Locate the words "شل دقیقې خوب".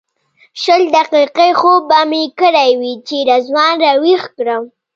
0.61-1.81